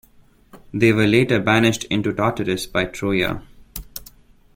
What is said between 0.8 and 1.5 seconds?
were later